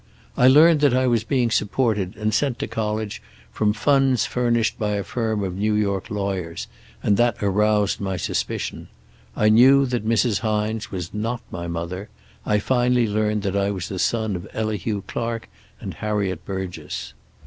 "I 0.35 0.47
learned 0.47 0.79
that 0.79 0.95
I 0.95 1.05
was 1.05 1.23
being 1.23 1.51
supported 1.51 2.15
and 2.15 2.33
sent 2.33 2.57
to 2.57 2.67
college 2.67 3.21
from 3.51 3.71
funds 3.71 4.25
furnished 4.25 4.79
by 4.79 4.93
a 4.95 5.03
firm 5.03 5.43
of 5.43 5.55
New 5.55 5.75
York 5.75 6.09
lawyers, 6.09 6.65
and 7.03 7.17
that 7.17 7.37
aroused 7.43 7.99
my 8.01 8.17
suspicion. 8.17 8.87
I 9.35 9.49
knew 9.49 9.85
that 9.85 10.03
Mrs. 10.03 10.39
Hines 10.39 10.89
was 10.89 11.13
not 11.13 11.41
my 11.51 11.67
mother. 11.67 12.09
I 12.47 12.57
finally 12.57 13.07
learned 13.07 13.43
that 13.43 13.55
I 13.55 13.69
was 13.69 13.89
the 13.89 13.99
son 13.99 14.35
of 14.35 14.47
Elihu 14.55 15.03
Clark 15.05 15.47
and 15.79 15.93
Harriet 15.93 16.45
Burgess. 16.45 17.13